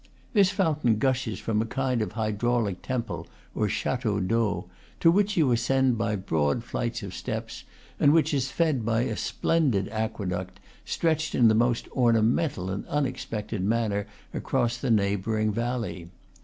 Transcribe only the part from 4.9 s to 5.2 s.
to